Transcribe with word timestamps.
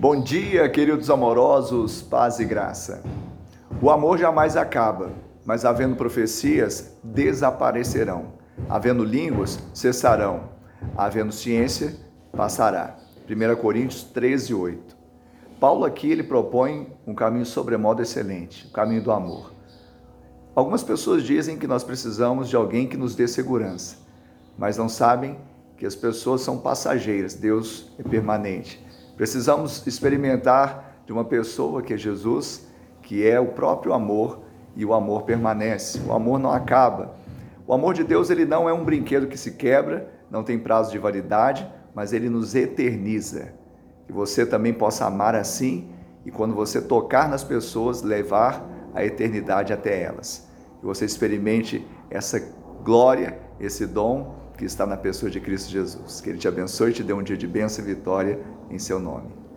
Bom 0.00 0.20
dia, 0.20 0.68
queridos 0.68 1.10
amorosos, 1.10 2.02
paz 2.02 2.38
e 2.38 2.44
graça. 2.44 3.02
O 3.82 3.90
amor 3.90 4.16
jamais 4.16 4.56
acaba, 4.56 5.10
mas 5.44 5.64
havendo 5.64 5.96
profecias, 5.96 6.96
desaparecerão. 7.02 8.34
Havendo 8.68 9.02
línguas, 9.02 9.58
cessarão. 9.74 10.50
Havendo 10.96 11.32
ciência, 11.32 11.96
passará. 12.30 12.96
1 13.28 13.56
Coríntios 13.60 14.04
13, 14.04 14.54
8. 14.54 14.96
Paulo 15.58 15.84
aqui 15.84 16.08
ele 16.08 16.22
propõe 16.22 16.92
um 17.04 17.12
caminho 17.12 17.44
sobremodo 17.44 18.00
excelente, 18.00 18.68
o 18.68 18.70
caminho 18.70 19.02
do 19.02 19.10
amor. 19.10 19.52
Algumas 20.54 20.84
pessoas 20.84 21.24
dizem 21.24 21.58
que 21.58 21.66
nós 21.66 21.82
precisamos 21.82 22.48
de 22.48 22.54
alguém 22.54 22.86
que 22.86 22.96
nos 22.96 23.16
dê 23.16 23.26
segurança, 23.26 23.96
mas 24.56 24.76
não 24.76 24.88
sabem 24.88 25.36
que 25.76 25.84
as 25.84 25.96
pessoas 25.96 26.42
são 26.42 26.56
passageiras, 26.56 27.34
Deus 27.34 27.90
é 27.98 28.04
permanente. 28.04 28.86
Precisamos 29.18 29.86
experimentar 29.86 31.02
de 31.04 31.12
uma 31.12 31.26
pessoa 31.26 31.82
que 31.82 31.92
é 31.92 31.96
Jesus, 31.98 32.66
que 33.02 33.28
é 33.28 33.38
o 33.38 33.48
próprio 33.48 33.92
amor 33.92 34.40
e 34.74 34.82
o 34.82 34.94
amor 34.94 35.24
permanece. 35.24 36.00
O 36.08 36.12
amor 36.14 36.38
não 36.38 36.50
acaba. 36.50 37.14
O 37.66 37.74
amor 37.74 37.92
de 37.92 38.02
Deus 38.02 38.30
ele 38.30 38.46
não 38.46 38.66
é 38.66 38.72
um 38.72 38.82
brinquedo 38.82 39.26
que 39.26 39.36
se 39.36 39.50
quebra, 39.50 40.10
não 40.30 40.42
tem 40.42 40.58
prazo 40.58 40.90
de 40.90 40.98
validade, 40.98 41.70
mas 41.94 42.14
ele 42.14 42.30
nos 42.30 42.54
eterniza. 42.54 43.52
Que 44.06 44.12
você 44.14 44.46
também 44.46 44.72
possa 44.72 45.04
amar 45.04 45.34
assim 45.34 45.90
e 46.24 46.30
quando 46.30 46.54
você 46.54 46.80
tocar 46.80 47.28
nas 47.28 47.44
pessoas, 47.44 48.00
levar 48.00 48.66
a 48.94 49.04
eternidade 49.04 49.70
até 49.74 50.02
elas 50.02 50.48
que 50.78 50.86
você 50.86 51.04
experimente 51.04 51.86
essa 52.10 52.40
glória, 52.84 53.38
esse 53.60 53.86
dom 53.86 54.34
que 54.56 54.64
está 54.64 54.84
na 54.86 54.96
pessoa 54.96 55.30
de 55.30 55.40
Cristo 55.40 55.70
Jesus. 55.70 56.20
Que 56.20 56.30
Ele 56.30 56.38
te 56.38 56.48
abençoe 56.48 56.90
e 56.90 56.94
te 56.94 57.02
dê 57.02 57.12
um 57.12 57.22
dia 57.22 57.36
de 57.36 57.46
bênção 57.46 57.84
e 57.84 57.88
vitória 57.88 58.40
em 58.70 58.78
seu 58.78 58.98
nome. 58.98 59.47